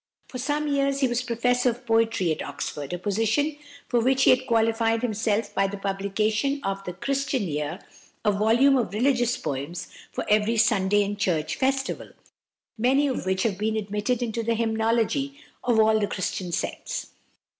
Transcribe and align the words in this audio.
For 0.29 0.39
some 0.39 0.67
years 0.67 1.01
he 1.01 1.07
was 1.07 1.21
Professor 1.21 1.69
of 1.69 1.85
Poetry 1.85 2.31
at 2.31 2.41
Oxford, 2.41 2.91
a 2.91 2.97
position 2.97 3.55
for 3.87 3.99
which 3.99 4.23
he 4.23 4.31
had 4.31 4.47
qualified 4.47 5.03
himself 5.03 5.53
by 5.53 5.67
the 5.67 5.77
publication 5.77 6.59
of 6.63 6.83
the 6.85 6.93
"Christian 6.93 7.43
Year," 7.43 7.77
a 8.25 8.31
volume 8.31 8.77
of 8.77 8.95
religious 8.95 9.37
poems 9.37 9.89
for 10.11 10.25
every 10.27 10.57
Sunday 10.57 11.03
and 11.03 11.19
church 11.19 11.55
festival, 11.55 12.09
many 12.79 13.05
of 13.05 13.27
which 13.27 13.43
have 13.43 13.59
been 13.59 13.77
admitted 13.77 14.23
into 14.23 14.41
the 14.41 14.55
hymnology 14.55 15.39
of 15.63 15.77
all 15.79 15.99
the 15.99 16.07
Christian 16.07 16.51
sects. 16.51 17.11